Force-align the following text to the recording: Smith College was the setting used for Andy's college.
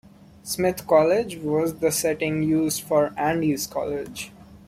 Smith 0.41 0.87
College 0.87 1.35
was 1.35 1.75
the 1.75 1.91
setting 1.91 2.41
used 2.41 2.81
for 2.81 3.13
Andy's 3.19 3.67
college. 3.67 4.31